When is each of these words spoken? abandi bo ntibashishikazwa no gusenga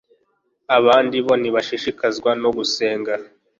abandi 0.77 1.15
bo 1.25 1.33
ntibashishikazwa 1.39 2.31
no 2.41 2.49
gusenga 2.57 3.13